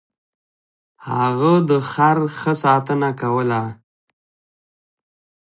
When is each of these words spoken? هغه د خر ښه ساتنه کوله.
هغه 1.09 1.53
د 1.69 1.71
خر 1.89 2.17
ښه 2.37 2.53
ساتنه 2.63 3.09
کوله. 3.21 3.63